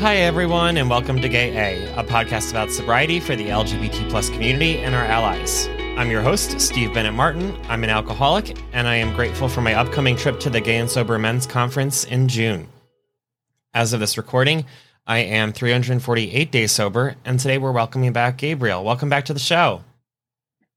[0.00, 4.28] Hi, everyone, and welcome to Gay A, a podcast about sobriety for the LGBT plus
[4.28, 5.68] community and our allies.
[5.96, 7.56] I'm your host, Steve Bennett Martin.
[7.68, 10.90] I'm an alcoholic, and I am grateful for my upcoming trip to the Gay and
[10.90, 12.68] Sober Men's Conference in June.
[13.72, 14.66] As of this recording,
[15.06, 18.84] I am 348 days sober, and today we're welcoming back Gabriel.
[18.84, 19.84] Welcome back to the show.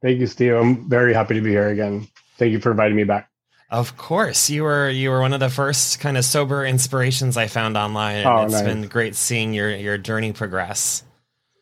[0.02, 0.54] Thank you, Steve.
[0.54, 2.08] I'm very happy to be here again.
[2.38, 3.30] Thank you for inviting me back.
[3.70, 7.48] Of course, you were you were one of the first kind of sober inspirations I
[7.48, 8.64] found online, and Oh, it's nice.
[8.64, 11.04] been great seeing your your journey progress.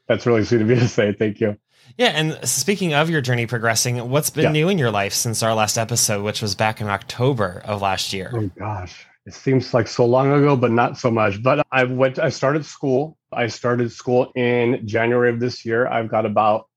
[0.08, 1.14] That's really sweet of you to say.
[1.14, 1.58] Thank you.
[1.98, 4.52] Yeah, and speaking of your journey progressing, what's been Yeah.
[4.52, 8.14] new in your life since our last episode, which was back in October of last
[8.14, 8.32] year?
[8.36, 11.42] Oh gosh, it seems like so long ago, but not so much.
[11.42, 12.20] But I went.
[12.20, 13.18] I started school.
[13.34, 15.88] I started school in January of this year.
[15.88, 16.68] I've got about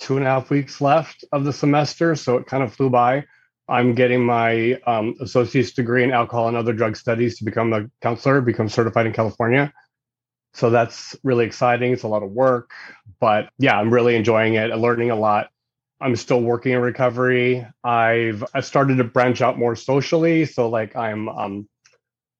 [0.00, 3.24] two and a half weeks left of the semester, so it kind of flew by.
[3.68, 7.88] I'm getting my um, associate's degree in alcohol and other drug studies to become a
[8.00, 9.72] counselor, become certified in California.
[10.54, 11.92] So that's really exciting.
[11.92, 12.72] It's a lot of work,
[13.20, 14.76] but yeah, I'm really enjoying it.
[14.76, 15.48] Learning a lot.
[16.00, 17.66] I'm still working in recovery.
[17.82, 20.44] I've I started to branch out more socially.
[20.44, 21.68] So like I'm um,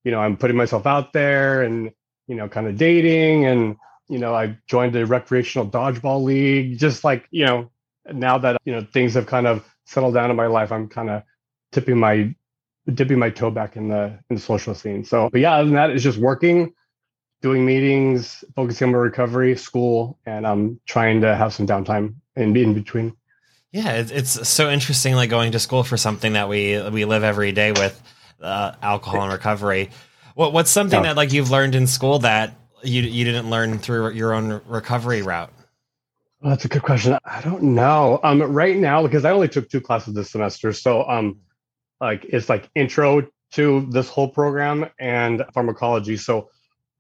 [0.05, 1.91] you know, I'm putting myself out there and
[2.27, 3.77] you know, kind of dating and
[4.09, 6.79] you know, I joined a recreational dodgeball league.
[6.79, 7.71] Just like, you know,
[8.13, 11.11] now that you know things have kind of settled down in my life, I'm kind
[11.11, 11.23] of
[11.73, 12.35] tipping my
[12.95, 15.05] dipping my toe back in the in the social scene.
[15.05, 16.73] So but yeah, other than that, it's just working,
[17.41, 22.57] doing meetings, focusing on my recovery, school, and I'm trying to have some downtime in,
[22.57, 23.15] in between.
[23.71, 27.25] Yeah, it's, it's so interesting, like going to school for something that we we live
[27.25, 28.01] every day with,
[28.43, 29.91] uh, alcohol and recovery.
[30.35, 31.11] What what's something Yeah.
[31.11, 35.23] that like you've learned in school that you you didn't learn through your own recovery
[35.23, 35.53] route?
[36.43, 37.17] Well, that's a good question.
[37.25, 38.19] I don't know.
[38.25, 41.39] Um, right now, because I only took two classes this semester, so um,
[42.01, 46.17] like it's like intro to this whole program and pharmacology.
[46.17, 46.49] So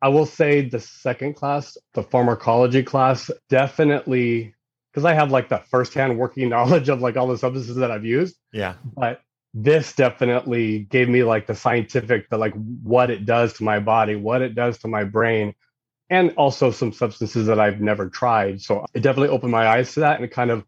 [0.00, 4.54] I will say the second class, the pharmacology class, definitely
[4.92, 8.04] because I have like the firsthand working knowledge of like all the substances that I've
[8.04, 9.22] used, Yeah, but
[9.54, 14.14] this definitely gave me like the scientific, the like what it does to my body,
[14.14, 15.54] what it does to my brain,
[16.12, 18.60] and also some substances that I've never tried.
[18.60, 20.64] So it definitely opened my eyes to that, and it kind of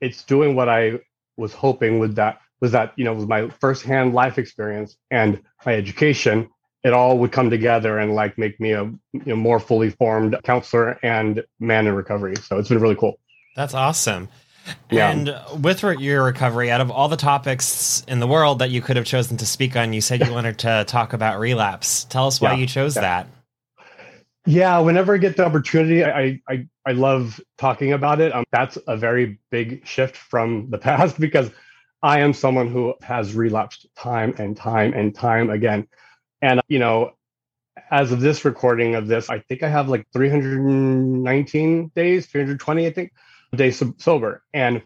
[0.00, 0.98] it's doing what I
[1.36, 5.74] was hoping with that was that you know with my firsthand life experience and my
[5.74, 6.50] education,
[6.82, 10.36] it all would come together and like make me a you know more fully formed
[10.42, 12.34] counselor and man in recovery.
[12.36, 13.18] So it's been really cool.
[13.54, 14.28] that's awesome.
[14.90, 15.10] Yeah.
[15.10, 18.96] And with your recovery, out of all the topics in the world that you could
[18.96, 22.04] have chosen to speak on, you said you wanted to talk about relapse.
[22.04, 23.02] Tell us why Yeah, you chose yeah.
[23.02, 23.26] that.
[24.46, 28.34] Yeah, whenever I get the opportunity, I I I love talking about it.
[28.34, 31.50] Um, that's a very big shift from the past because
[32.02, 35.86] I am someone who has relapsed time and time and time again.
[36.42, 37.12] And you know,
[37.90, 42.92] as of this recording of this, I think I have like 319 days, 320, I
[42.92, 43.12] think,
[43.56, 44.42] days sob- sober.
[44.54, 44.82] And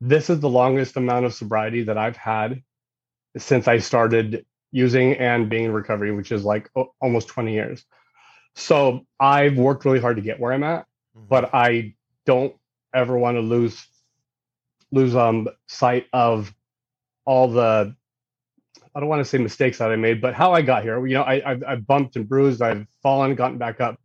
[0.00, 2.62] this is the longest amount of sobriety that I've had
[3.36, 7.84] since I started using and being in recovery, which is like almost 20 years.
[8.56, 10.86] So I've worked really hard to get where I'm at,
[11.28, 11.94] but I
[12.26, 12.54] don't
[12.94, 13.86] ever want to lose
[14.92, 16.54] lose um sight of
[17.24, 17.94] all the
[18.94, 21.04] I don't want to say mistakes that I made, but how I got here.
[21.06, 23.98] You know, I I've, I've bumped and bruised, I've fallen, gotten back up,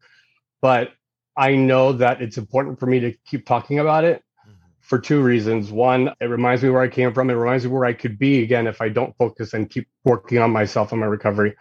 [0.62, 0.94] but
[1.38, 4.56] I know that it's important for me to keep talking about it Mhm.
[4.81, 5.72] for two reasons.
[5.72, 7.30] One, it reminds me where I came from.
[7.30, 10.40] It reminds me where I could be again if I don't focus and keep working
[10.40, 11.56] on myself and my recovery.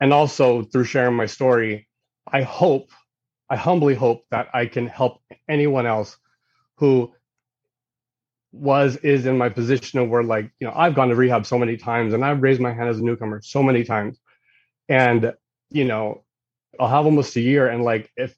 [0.00, 1.88] And also through sharing my story,
[2.32, 2.90] I hope,
[3.48, 6.16] I humbly hope that I can help anyone else
[6.76, 7.12] who
[8.52, 11.58] was is in my position of where like you know I've gone to rehab so
[11.58, 14.18] many times and I've raised my hand as a newcomer so many times,
[14.88, 15.34] and
[15.70, 16.24] you know
[16.80, 18.34] I'll have almost a year and like if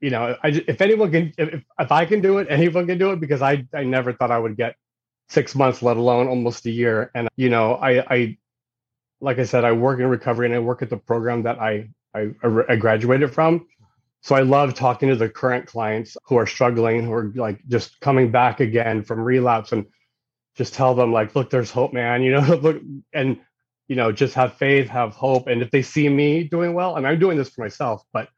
[0.00, 3.12] you know, I, if anyone can, if, if I can do it, anyone can do
[3.12, 4.76] it because I, I never thought I would get
[5.28, 7.10] six months, let alone almost a year.
[7.14, 8.38] And, you know, I, I,
[9.20, 11.88] like I said, I work in recovery and I work at the program that I,
[12.16, 13.66] I, I graduated from.
[14.22, 18.00] So I love talking to the current clients who are struggling, who are like just
[18.00, 19.86] coming back again from relapse and
[20.56, 22.82] just tell them like, look, there's hope, man, you know, look,
[23.12, 23.38] and,
[23.88, 25.46] you know, just have faith, have hope.
[25.46, 28.28] And if they see me doing well, and I'm doing this for myself, but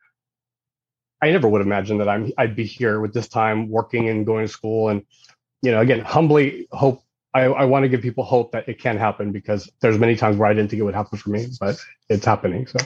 [1.20, 4.46] I never would imagine that I'm I'd be here with this time working and going
[4.46, 5.02] to school and
[5.62, 7.02] you know again humbly hope
[7.34, 10.36] I, I want to give people hope that it can happen because there's many times
[10.36, 11.76] where I didn't think it would happen for me, but
[12.08, 12.66] it's happening.
[12.66, 12.78] So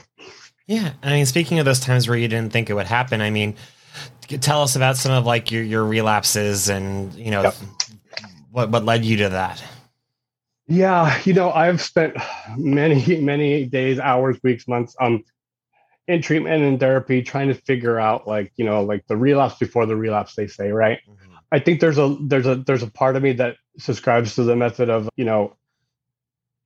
[0.73, 3.29] yeah, I mean, speaking of those times where you didn't think it would happen, I
[3.29, 3.57] mean,
[4.41, 7.55] tell us about some of like your your relapses and you know yep.
[8.51, 9.63] what what led you to that.
[10.69, 12.17] Yeah, you know, I've spent
[12.57, 15.23] many many days, hours, weeks, months um
[16.09, 19.87] in treatment and therapy trying to figure out like you know like the relapse before
[19.87, 21.35] the relapse they say right mm-hmm.
[21.53, 24.57] i think there's a there's a there's a part of me that subscribes to the
[24.57, 25.55] method of you know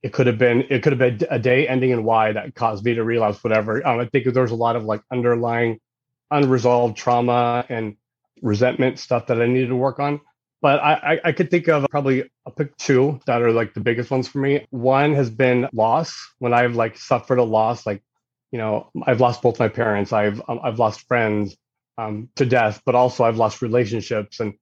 [0.03, 2.85] it could have been it could have been a day ending in y that caused
[2.85, 5.79] me to relapse whatever um, i think there's a lot of like underlying
[6.31, 7.95] unresolved trauma and
[8.41, 10.19] resentment stuff that i needed to work on
[10.61, 14.09] but I, I, could think of probably I'll pick two that are like the biggest
[14.09, 14.65] ones for me.
[14.71, 18.01] One has been loss when I've like suffered a loss, like
[18.51, 20.13] you know, I've lost both my parents.
[20.13, 21.55] I've um, I've lost friends
[21.97, 24.53] um, to death, but also I've lost relationships, and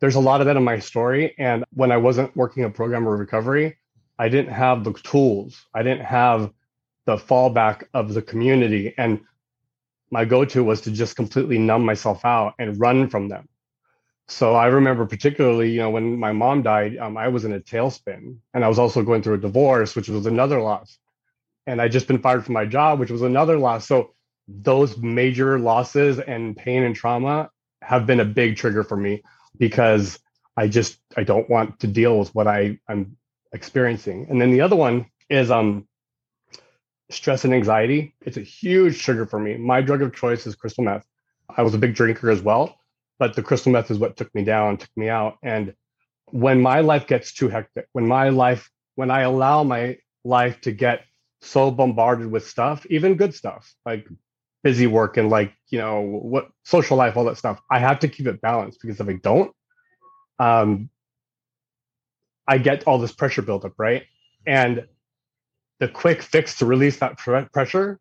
[0.00, 1.34] there's a lot of that in my story.
[1.38, 3.76] And when I wasn't working a program of recovery,
[4.18, 5.66] I didn't have the tools.
[5.74, 6.52] I didn't have
[7.06, 9.20] the fallback of the community, and
[10.10, 13.48] my go-to was to just completely numb myself out and run from them.
[14.28, 17.60] So I remember particularly, you know, when my mom died, um, I was in a
[17.60, 20.98] tailspin, and I was also going through a divorce, which was another loss
[21.66, 23.86] and I'd just been fired from my job, which was another loss.
[23.86, 24.14] So
[24.48, 27.50] those major losses and pain and trauma
[27.82, 29.22] have been a big trigger for me
[29.58, 30.18] because
[30.56, 33.16] I just I don't want to deal with what I I'm
[33.54, 34.26] experiencing.
[34.28, 35.88] And then the other one is um
[37.10, 38.14] stress and anxiety.
[38.22, 39.56] It's a huge trigger for me.
[39.56, 41.06] My drug of choice is crystal meth.
[41.56, 42.78] I was a big drinker as well,
[43.18, 45.38] but the crystal meth is what took me down, took me out.
[45.42, 45.74] And
[46.26, 50.72] when my life gets too hectic, when my life when I allow my life to
[50.72, 51.04] get
[51.40, 54.06] so bombarded with stuff, even good stuff like
[54.62, 57.60] busy work and like, you know, what social life, all that stuff.
[57.70, 59.52] I have to keep it balanced because if I don't,
[60.38, 60.88] um,
[62.46, 64.04] I get all this pressure built up, right?
[64.46, 64.86] And
[65.80, 67.98] the quick fix to release that pressure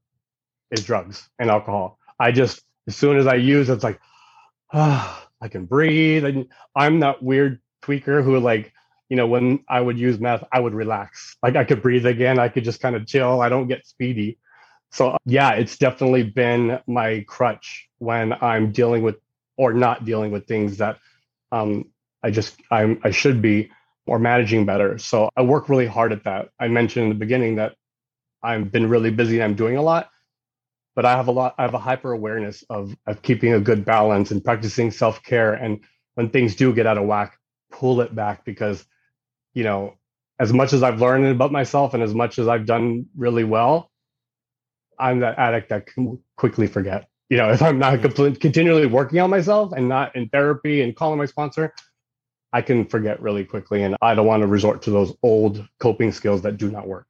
[0.71, 1.97] is drugs and alcohol.
[2.19, 3.99] I just, as soon as I use, it's like,
[4.73, 6.25] ah, I can breathe.
[6.25, 8.73] And I'm that weird tweaker who like
[9.13, 11.37] you know, when I would use meth, I would relax.
[11.43, 12.39] Like I could breathe again.
[12.39, 13.41] I could just kind of chill.
[13.41, 14.39] I don't get speedy.
[14.91, 19.17] So yeah, it's definitely been my crutch when I'm dealing with
[19.55, 20.97] or not dealing with things that
[21.51, 21.91] um,
[22.23, 23.71] I just I'm I should be
[24.05, 24.97] or managing better.
[24.97, 26.49] So I work really hard at that.
[26.59, 27.75] I mentioned in the beginning that
[28.41, 30.09] I've been really busy and I'm doing a lot,
[30.95, 33.85] but I have a lot I have a hyper awareness of of keeping a good
[33.85, 35.79] balance and practicing self-care and
[36.15, 37.37] when things do get out of whack,
[37.71, 38.85] pull it back because
[39.53, 39.93] you know,
[40.39, 43.91] as much as I've learned about myself and as much as I've done really well,
[44.99, 47.07] I'm that addict that can quickly forget.
[47.29, 48.01] You know, if I'm not mm-hmm.
[48.03, 51.73] completely, continually working on myself and not in therapy and calling my sponsor,
[52.53, 53.83] I can forget really quickly.
[53.83, 57.07] And I don't want to resort to those old coping skills that do not work.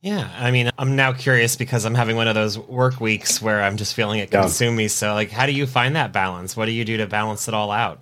[0.00, 3.62] Yeah, I mean, I'm now curious because I'm having one of those work weeks where
[3.62, 4.78] I'm just feeling it consume yeah.
[4.78, 4.88] me.
[4.88, 6.56] So, like, how do you find that balance?
[6.56, 8.00] What do you do to balance it all out?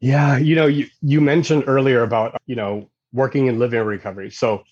[0.00, 4.30] Yeah, you know, you you mentioned earlier about you know working and living in recovery.
[4.32, 4.64] So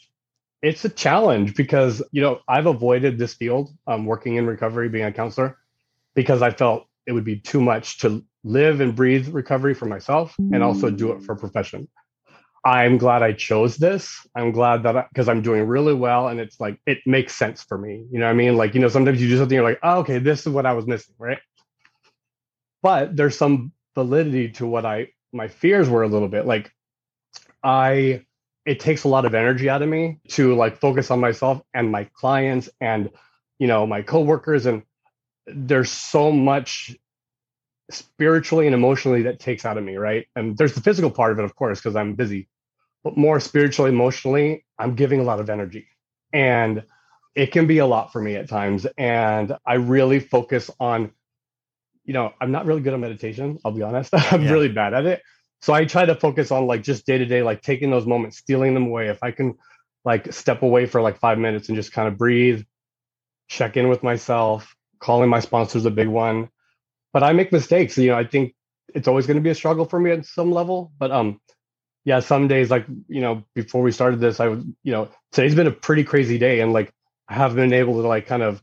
[0.60, 5.04] it's a challenge because you know I've avoided this field, um, working in recovery, being
[5.04, 5.58] a counselor,
[6.14, 10.34] because I felt it would be too much to live and breathe recovery for myself
[10.38, 11.88] and also do it for profession.
[12.64, 14.24] I'm glad I chose this.
[14.36, 17.76] I'm glad that because I'm doing really well and it's like it makes sense for
[17.76, 18.06] me.
[18.10, 18.56] You know what I mean?
[18.56, 20.74] Like, you know, sometimes you do something, you're like, oh, okay, this is what I
[20.74, 21.38] was missing, right?
[22.82, 26.46] But there's some validity to what I my fears were a little bit.
[26.46, 26.72] Like
[27.64, 28.22] I
[28.64, 31.90] it takes a lot of energy out of me to like focus on myself and
[31.90, 33.10] my clients and
[33.58, 34.82] you know my coworkers and
[35.46, 36.96] there's so much
[37.90, 41.38] spiritually and emotionally that takes out of me right and there's the physical part of
[41.38, 42.48] it of course because i'm busy
[43.04, 45.86] but more spiritually emotionally i'm giving a lot of energy
[46.32, 46.82] and
[47.34, 51.12] it can be a lot for me at times and i really focus on
[52.04, 54.50] you know i'm not really good at meditation i'll be honest i'm yeah.
[54.50, 55.22] really bad at it
[55.60, 58.38] so I try to focus on like just day to day, like taking those moments,
[58.38, 59.08] stealing them away.
[59.08, 59.54] If I can
[60.04, 62.64] like step away for like five minutes and just kind of breathe,
[63.48, 66.50] check in with myself, calling my sponsors a big one.
[67.16, 67.96] But I make mistakes.
[67.96, 68.54] You know, I think
[68.94, 70.92] it's always going to be a struggle for me at some level.
[70.98, 71.40] But um,
[72.04, 75.54] yeah, some days like you know before we started this, I was you know today's
[75.54, 76.92] been a pretty crazy day, and like
[77.26, 78.62] I haven't been able to like kind of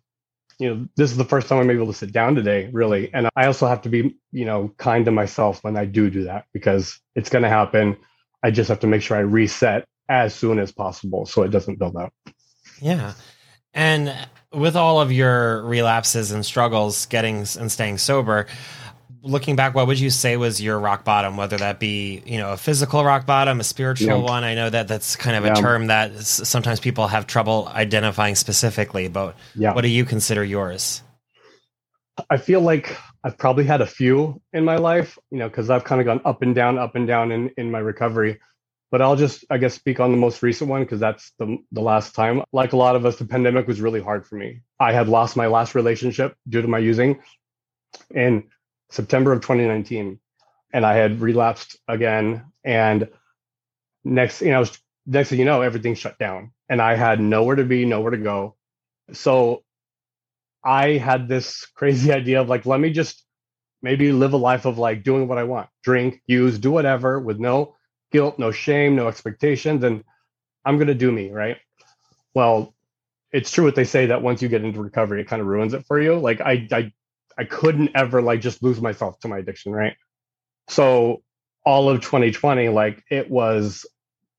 [0.60, 3.12] you know this is the first time I'm able to sit down today, really.
[3.12, 6.26] And I also have to be you know kind to myself when I do do
[6.26, 7.98] that because it's going to happen.
[8.44, 11.80] I just have to make sure I reset as soon as possible so it doesn't
[11.80, 12.14] build up.
[12.80, 13.14] Yeah.
[13.74, 14.14] And
[14.52, 18.48] with all of your relapses and struggles getting and staying sober,
[19.24, 21.38] looking back, what would you say was your rock bottom?
[21.38, 24.16] Whether that be you know a physical rock bottom, a spiritual yeah.
[24.16, 24.44] one.
[24.44, 25.54] I know that that's kind of a yeah.
[25.56, 29.08] term that sometimes people have trouble identifying specifically.
[29.08, 29.74] But yeah.
[29.74, 31.02] what do you consider yours?
[32.30, 35.84] I feel like I've probably had a few in my life, you know, because I've
[35.84, 38.40] kind of gone up and down, up and down in in my recovery
[38.94, 41.82] but I'll just, I guess, speak on the most recent one because that's the, the
[41.82, 42.44] last time.
[42.52, 44.62] Like a lot of us, the pandemic was really hard for me.
[44.80, 47.20] I had lost my last relationship due to my using
[48.12, 48.44] in
[48.92, 50.20] September of 2019,
[50.74, 52.46] and I had relapsed again.
[52.64, 53.10] And
[54.04, 54.64] next, you know,
[55.08, 58.18] next thing you know, everything shut down, and I had nowhere to be, nowhere to
[58.18, 58.58] go.
[59.12, 59.64] So
[60.64, 63.26] I had this crazy idea of like, let me just
[63.82, 67.40] maybe live a life of like doing what I want, drink, use, do whatever with
[67.40, 67.74] no
[68.14, 70.04] guilt, no shame, no expectations, and
[70.64, 71.58] I'm going to do me, right?
[72.34, 72.74] Well,
[73.34, 75.74] it's true what they say that once you get into recovery, it kind of ruins
[75.74, 76.18] it for you.
[76.18, 76.94] Like I, I,
[77.38, 79.96] I couldn't ever like just lose myself to my addiction, right?
[80.70, 81.24] So
[81.66, 83.86] all of 2020, like it was,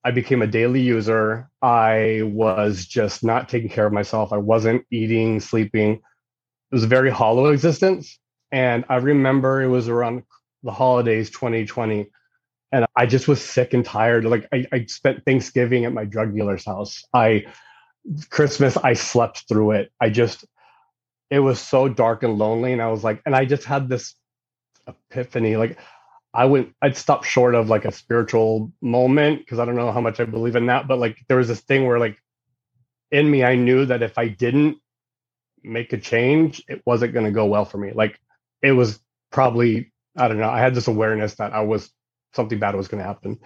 [0.03, 1.49] I became a daily user.
[1.61, 4.31] I was just not taking care of myself.
[4.31, 5.91] I wasn't eating, sleeping.
[5.91, 6.01] It
[6.71, 8.17] was a very hollow existence.
[8.51, 10.23] And I remember it was around
[10.63, 12.09] the holidays 2020
[12.71, 14.25] and I just was sick and tired.
[14.25, 17.03] Like I, I spent Thanksgiving at my drug dealer's house.
[17.13, 17.45] I
[18.29, 19.91] Christmas I slept through it.
[19.99, 20.45] I just
[21.29, 24.15] it was so dark and lonely, and I was like, and I just had this
[24.87, 25.55] epiphany.
[25.55, 25.77] Like
[26.33, 30.01] I went, I'd stop short of like a spiritual moment because I don't know how
[30.01, 32.17] much I believe in that, but like there was this thing where like
[33.11, 34.77] in me, I knew that if I didn't
[35.63, 37.91] make a change, it wasn't going to go well for me.
[37.93, 38.19] Like
[38.61, 38.99] it was
[39.31, 40.49] probably I don't know.
[40.49, 41.91] I had this awareness that I was
[42.35, 43.39] something bad was going to happen.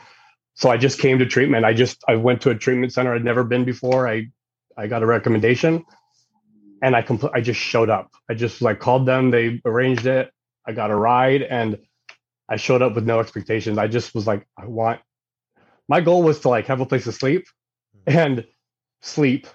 [0.55, 1.65] So I just came to treatment.
[1.65, 4.07] I just I went to a treatment center I'd never been before.
[4.07, 4.27] I
[4.77, 5.85] I got a recommendation,
[6.81, 8.11] and I compl- I just showed up.
[8.29, 9.31] I just like called them.
[9.31, 10.31] They arranged it.
[10.67, 11.77] I got a ride, and
[12.49, 13.77] I showed up with no expectations.
[13.77, 14.99] I just was like, I want.
[15.87, 17.45] My goal was to like have a place to sleep,
[17.93, 18.17] hmm.
[18.17, 18.45] and
[19.01, 19.47] sleep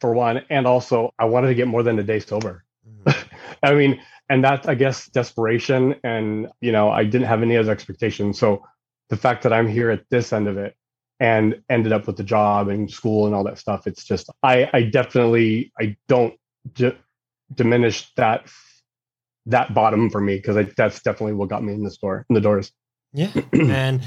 [0.00, 2.64] for one, and also I wanted to get more than a day sober.
[2.86, 3.28] Mm-hmm.
[3.62, 7.72] I mean, and that's I guess desperation, and you know I didn't have any other
[7.72, 8.38] expectations.
[8.38, 8.62] So
[9.10, 10.74] the fact that I'm here at this end of it
[11.20, 14.68] and ended up with the job and school and all that stuff, it's just I
[14.72, 16.34] I definitely I don't
[16.72, 16.96] d-
[17.54, 18.48] diminish that
[19.46, 22.40] that bottom for me because that's definitely what got me in the store in the
[22.40, 22.72] doors.
[23.12, 24.02] Yeah, and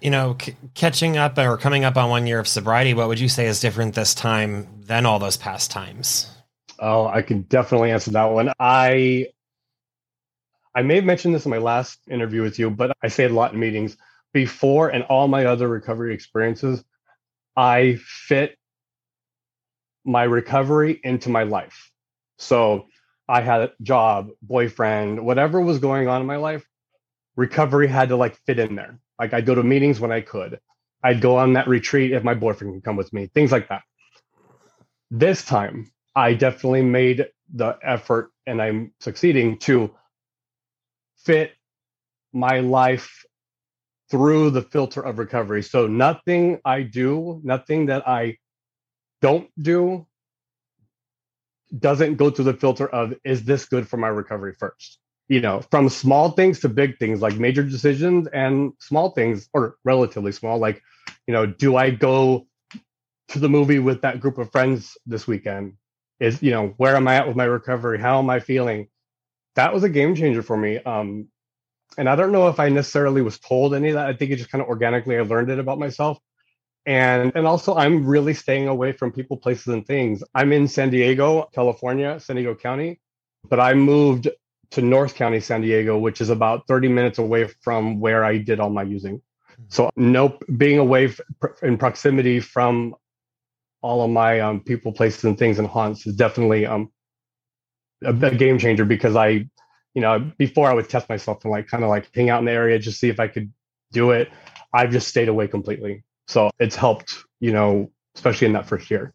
[0.00, 3.18] you know, c- catching up or coming up on one year of sobriety, what would
[3.18, 6.30] you say is different this time than all those past times?
[6.78, 8.52] Oh, I can definitely answer that one.
[8.60, 9.28] I
[10.74, 13.30] I may have mentioned this in my last interview with you, but I say it
[13.30, 13.96] a lot in meetings
[14.34, 16.84] before and all my other recovery experiences,
[17.56, 18.58] I fit
[20.04, 21.90] my recovery into my life.
[22.38, 22.88] So
[23.26, 26.68] I had a job, boyfriend, whatever was going on in my life,
[27.36, 28.98] recovery had to like fit in there.
[29.18, 30.60] Like I'd go to meetings when I could.
[31.02, 33.82] I'd go on that retreat if my boyfriend could come with me, things like that.
[35.10, 39.94] This time, I definitely made the effort and I'm succeeding to
[41.18, 41.52] fit
[42.32, 43.24] my life
[44.14, 45.60] through the filter of recovery.
[45.60, 48.38] So nothing I do, nothing that I
[49.20, 50.06] don't do
[51.76, 55.00] doesn't go through the filter of is this good for my recovery first?
[55.26, 59.78] You know, from small things to big things like major decisions and small things or
[59.84, 60.80] relatively small like,
[61.26, 62.46] you know, do I go
[63.30, 65.72] to the movie with that group of friends this weekend?
[66.20, 67.98] Is, you know, where am I at with my recovery?
[67.98, 68.86] How am I feeling?
[69.56, 70.78] That was a game changer for me.
[70.78, 71.26] Um,
[71.98, 74.06] and I don't know if I necessarily was told any of that.
[74.06, 76.18] I think it just kind of organically I learned it about myself.
[76.86, 80.22] And and also I'm really staying away from people, places, and things.
[80.34, 83.00] I'm in San Diego, California, San Diego County,
[83.48, 84.28] but I moved
[84.72, 88.60] to North County, San Diego, which is about 30 minutes away from where I did
[88.60, 89.22] all my using.
[89.68, 91.14] So no being away
[91.62, 92.94] in proximity from
[93.82, 96.90] all of my um, people, places, and things and haunts is definitely um,
[98.02, 99.48] a, a game changer because I
[99.94, 102.44] you know, before I would test myself and like kind of like hang out in
[102.44, 103.52] the area, just see if I could
[103.92, 104.30] do it.
[104.72, 106.02] I've just stayed away completely.
[106.26, 109.14] So it's helped, you know, especially in that first year.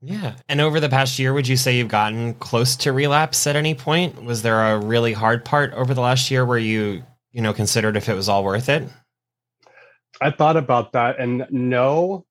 [0.00, 0.36] Yeah.
[0.48, 3.74] And over the past year, would you say you've gotten close to relapse at any
[3.74, 4.22] point?
[4.24, 7.96] Was there a really hard part over the last year where you, you know, considered
[7.96, 8.84] if it was all worth it?
[10.20, 12.24] I thought about that and no,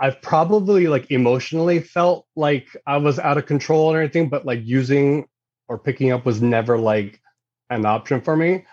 [0.00, 4.60] I've probably like emotionally felt like I was out of control and everything, but like
[4.64, 5.26] using
[5.72, 7.20] or picking up was never like
[7.70, 8.64] an option for me,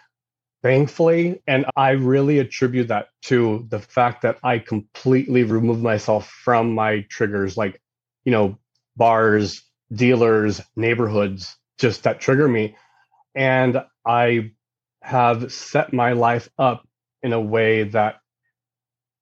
[0.62, 1.42] thankfully.
[1.48, 7.06] And I really attribute that to the fact that I completely removed myself from my
[7.10, 7.56] triggers.
[7.56, 7.82] Like
[8.26, 8.58] you know,
[8.96, 12.76] bars, dealers, neighborhoods just that trigger me.
[13.36, 14.52] And I
[15.02, 16.88] have set my life up
[17.24, 18.20] in a way that,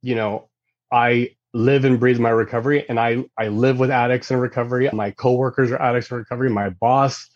[0.01, 0.49] you know,
[0.91, 4.89] I live and breathe my recovery and I, I live with addicts in recovery.
[4.91, 7.29] My coworkers are addicts in recovery, my boss.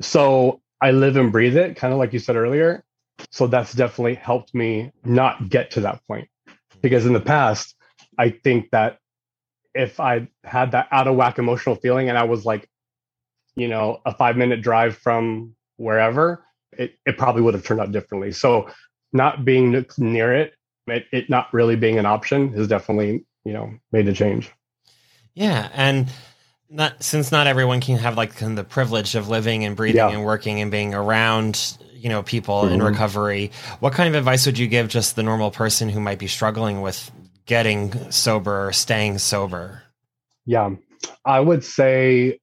[0.00, 2.84] So I live and breathe it, kind of like you said earlier.
[3.30, 6.28] So that's definitely helped me not get to that point.
[6.82, 7.74] Because in the past,
[8.18, 8.98] I think that
[9.74, 12.68] if I had that out of whack emotional feeling and I was like,
[13.56, 17.92] you know, a five minute drive from wherever, it, it probably would have turned out
[17.92, 18.32] differently.
[18.32, 18.68] So
[19.12, 20.54] not being near it,
[20.86, 24.50] it, it not really being an option has definitely, you know, made a change.
[25.34, 25.68] Yeah.
[25.72, 26.08] And
[26.70, 30.10] not since not everyone can have like the privilege of living and breathing yeah.
[30.10, 32.74] and working and being around you know people mm-hmm.
[32.74, 36.18] in recovery what kind of advice would you give just the normal person who might
[36.18, 37.10] be struggling with
[37.46, 39.82] getting sober or staying sober?
[40.46, 40.70] Yeah,
[41.24, 42.38] I would say,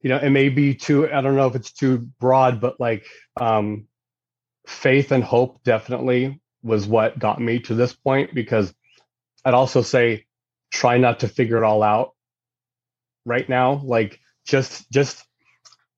[0.00, 3.04] you know, it may be too, I don't know if it's too broad, but like
[3.40, 3.86] um,
[4.66, 8.74] faith and hope definitely was what got me to this point because
[9.44, 10.26] I'd also say
[10.70, 12.14] try not to figure it all out
[13.24, 13.80] right now.
[13.84, 15.24] Like just, just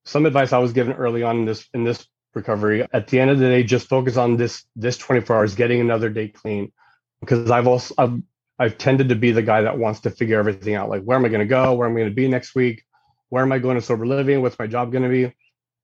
[0.04, 2.86] some advice I was given early on in this, in this recovery.
[2.92, 6.08] At the end of the day, just focus on this this 24 hours, getting another
[6.08, 6.72] day clean.
[7.20, 8.20] Because I've also I've
[8.58, 10.88] I've tended to be the guy that wants to figure everything out.
[10.88, 11.74] Like where am I going to go?
[11.74, 12.84] Where am I going to be next week?
[13.28, 14.42] Where am I going to sober living?
[14.42, 15.34] What's my job going to be?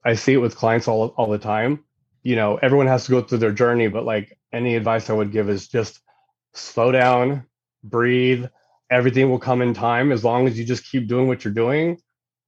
[0.04, 1.84] I see it with clients all all the time.
[2.22, 5.32] You know, everyone has to go through their journey, but like any advice I would
[5.32, 6.00] give is just
[6.54, 7.46] slow down,
[7.82, 8.46] breathe.
[8.90, 12.00] Everything will come in time as long as you just keep doing what you're doing,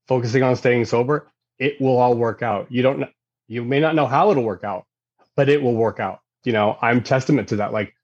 [0.08, 1.30] focusing on staying sober.
[1.58, 2.70] It will all work out.
[2.70, 3.04] You don't
[3.50, 4.86] you may not know how it'll work out,
[5.34, 6.20] but it will work out.
[6.44, 7.72] You know, I'm testament to that.
[7.72, 7.94] Like,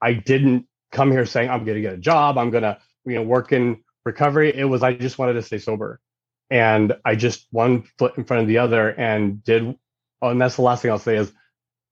[0.00, 2.36] I didn't come here saying I'm going to get a job.
[2.36, 4.54] I'm going to, you know, work in recovery.
[4.54, 6.00] It was I just wanted to stay sober,
[6.50, 9.76] and I just one foot in front of the other and did.
[10.22, 11.32] Oh, and that's the last thing I'll say is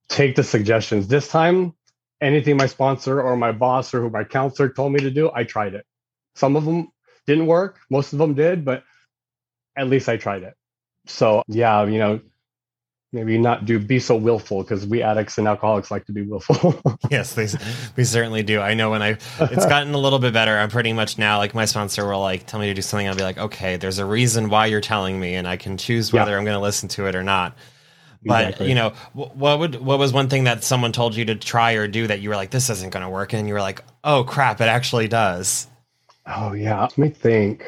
[0.09, 1.09] take the suggestions.
[1.09, 1.75] This time,
[2.25, 5.45] anything my sponsor or my boss or who my counselor told me to do, I
[5.45, 5.87] tried it.
[6.35, 6.89] Some of them
[7.27, 7.79] didn't work.
[7.91, 8.83] Most of them did, but
[9.77, 10.55] at least I tried it.
[11.07, 12.21] So yeah, you know,
[13.13, 16.81] maybe not do be so willful because we addicts and alcoholics like to be willful.
[17.11, 17.47] yes, they,
[17.97, 18.61] we certainly do.
[18.61, 20.59] I know when I it's gotten a little bit better.
[20.59, 23.07] I'm pretty much now like my sponsor will like tell me to do something.
[23.07, 26.13] I'll be like, okay, there's a reason why you're telling me, and I can choose
[26.13, 26.39] whether yeah.
[26.39, 27.57] I'm going to listen to it or not.
[28.25, 28.69] But exactly.
[28.69, 31.87] you know, what would what was one thing that someone told you to try or
[31.87, 34.25] do that you were like, this isn't going to work, and you were like, oh
[34.25, 35.67] crap, it actually does.
[36.27, 37.67] Oh yeah, let me think.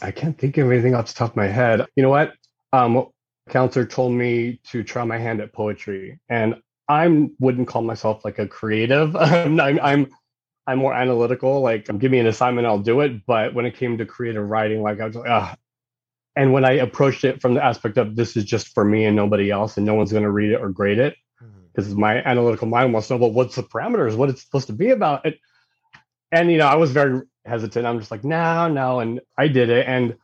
[0.00, 1.84] I can't think of anything off the top of my head.
[1.96, 2.32] You know what?
[2.72, 3.06] um,
[3.48, 6.56] counselor told me to try my hand at poetry, and
[6.88, 9.16] I wouldn't call myself like a creative.
[9.16, 10.08] I'm, I'm
[10.66, 11.62] I'm more analytical.
[11.62, 13.24] Like, give me an assignment, I'll do it.
[13.24, 15.56] But when it came to creative writing, like I was like, ah.
[16.38, 19.16] And when I approached it from the aspect of this is just for me and
[19.16, 21.16] nobody else, and no one's going to read it or grade it,
[21.72, 22.00] because mm-hmm.
[22.00, 24.14] my analytical mind wants to know, well, what's the parameters?
[24.14, 25.26] What it's supposed to be about?
[25.26, 25.40] It,
[26.30, 27.86] and you know, I was very hesitant.
[27.86, 30.16] I'm just like, no, no, and I did it, and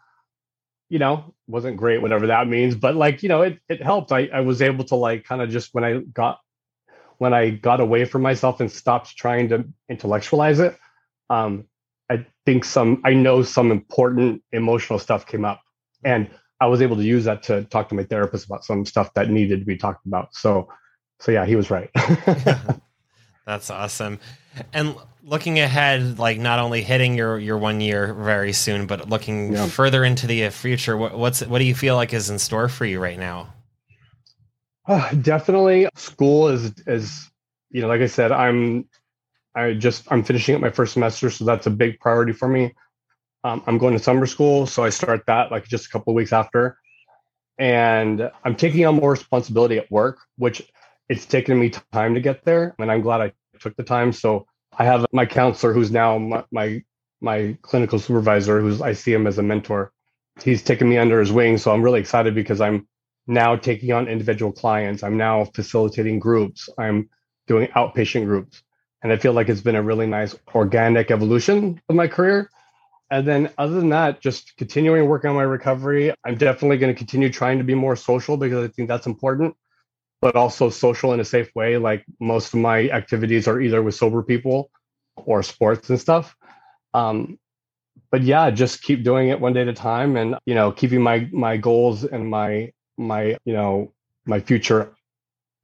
[0.89, 4.13] you know, wasn't great, whatever that means, but like, you know, it, it helped.
[4.13, 6.39] I, I was able to like kind of just when I got,
[7.19, 10.79] when I got away from myself and stopped trying to intellectualize it,
[11.29, 11.65] um,
[12.09, 15.63] I think some, I know some important emotional stuff came up
[16.05, 19.13] and I was able to use that to talk to my therapist about some stuff
[19.15, 20.35] that needed to be talked about.
[20.35, 20.69] So,
[21.21, 21.91] so yeah, he was right.
[23.47, 24.19] That's awesome.
[24.73, 29.53] And looking ahead, like not only hitting your your one year very soon, but looking
[29.53, 29.67] yeah.
[29.67, 32.85] further into the future, what, what's what do you feel like is in store for
[32.85, 33.53] you right now?
[34.87, 37.31] Uh, definitely, school is is
[37.71, 38.89] you know, like I said, I'm
[39.55, 42.75] I just I'm finishing up my first semester, so that's a big priority for me.
[43.45, 46.17] Um, I'm going to summer school, so I start that like just a couple of
[46.17, 46.79] weeks after,
[47.59, 50.63] and I'm taking on more responsibility at work, which
[51.11, 54.13] it's taken me time to get there, and I'm glad I took the time.
[54.15, 54.47] So
[54.79, 56.83] I have my counselor who's now my, my,
[57.21, 59.93] my clinical supervisor, who's I see him as a mentor.
[60.43, 62.89] He's taken me under his wing, so I'm really excited because I'm
[63.27, 65.03] now taking on individual clients.
[65.03, 66.69] I'm now facilitating groups.
[66.79, 67.11] I'm
[67.47, 68.63] doing outpatient groups,
[69.03, 72.51] And I feel like it's been a really nice organic evolution of my career.
[73.11, 76.13] And then other than that, just continuing working on my recovery.
[76.25, 79.55] I'm definitely going to continue trying to be more social because I think that's important,
[80.21, 81.77] but also social in a safe way.
[81.77, 84.71] Like most of my activities are either with sober people
[85.17, 86.35] or sports and stuff.
[86.95, 87.39] Um,
[88.11, 91.03] but yeah, just keep doing it one day at a time and, you know, keeping
[91.03, 93.93] my, my goals and my, my, you know,
[94.25, 94.95] my future,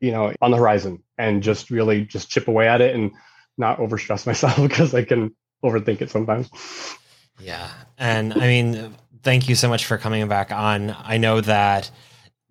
[0.01, 3.13] you know, on the horizon and just really just chip away at it and
[3.57, 6.51] not overstress myself because I can overthink it sometimes.
[7.43, 7.71] Yeah.
[7.99, 10.97] And I mean, thank you so much for coming back on.
[11.03, 11.91] I know that,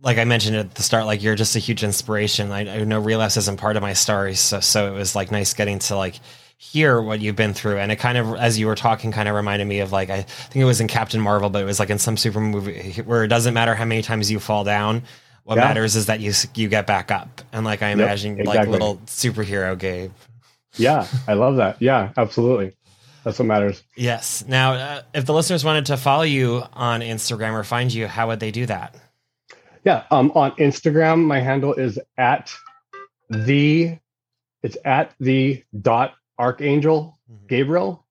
[0.02, 2.52] like I mentioned at the start, like you're just a huge inspiration.
[2.52, 4.36] I, I know relapse isn't part of my story.
[4.36, 6.20] So, so it was like nice getting to like
[6.58, 7.80] hear what you've been through.
[7.80, 10.22] And it kind of, as you were talking, kind of reminded me of like, I
[10.22, 13.24] think it was in Captain Marvel, but it was like in some super movie where
[13.24, 15.04] it doesn't matter how many times you fall down.
[15.44, 15.66] What yeah.
[15.66, 17.42] matters is that you you get back up.
[17.52, 18.60] And like I imagine yep, exactly.
[18.60, 20.12] like little superhero Gabe.
[20.76, 21.82] Yeah, I love that.
[21.82, 22.76] Yeah, absolutely.
[23.30, 23.84] That's what matters.
[23.96, 24.44] Yes.
[24.48, 28.26] Now, uh, if the listeners wanted to follow you on Instagram or find you, how
[28.30, 28.96] would they do that?
[29.86, 32.52] Yeah, um, on Instagram, my handle is at
[33.30, 34.00] the
[34.64, 37.46] it's at the dot archangel mm-hmm.
[37.46, 38.04] Gabriel,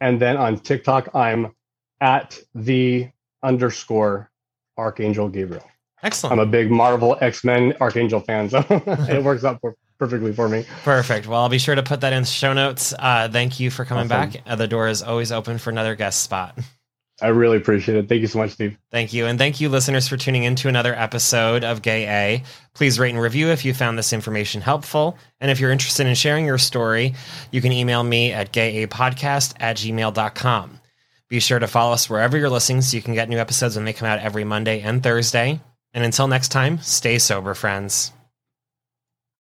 [0.00, 1.54] and then on TikTok, I'm
[2.00, 3.10] at the
[3.42, 4.30] underscore
[4.78, 5.70] archangel Gabriel.
[6.02, 6.32] Excellent.
[6.32, 10.48] I'm a big Marvel X Men Archangel fan, so it works out for perfectly for
[10.48, 10.64] me.
[10.82, 11.26] Perfect.
[11.26, 12.94] Well, I'll be sure to put that in the show notes.
[12.98, 14.30] Uh, thank you for coming awesome.
[14.30, 14.42] back.
[14.46, 16.58] Uh, the door is always open for another guest spot.
[17.22, 18.08] I really appreciate it.
[18.08, 18.76] Thank you so much, Steve.
[18.90, 19.26] Thank you.
[19.26, 22.42] And thank you, listeners, for tuning in to another episode of Gay A.
[22.74, 25.16] Please rate and review if you found this information helpful.
[25.40, 27.14] And if you're interested in sharing your story,
[27.52, 30.80] you can email me at gayapodcast at gmail.com.
[31.28, 33.84] Be sure to follow us wherever you're listening so you can get new episodes when
[33.84, 35.60] they come out every Monday and Thursday.
[35.92, 38.12] And until next time, stay sober, friends.